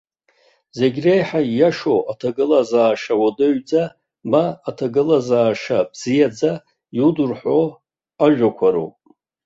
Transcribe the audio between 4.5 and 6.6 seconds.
аҭагылазаашьа бзиаӡа